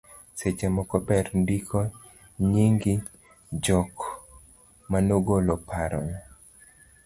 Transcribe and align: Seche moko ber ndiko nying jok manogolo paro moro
Seche 0.37 0.67
moko 0.75 0.95
ber 1.07 1.25
ndiko 1.41 1.79
nying 2.51 2.75
jok 3.63 3.95
manogolo 4.91 5.53
paro 5.69 5.99
moro 6.07 6.21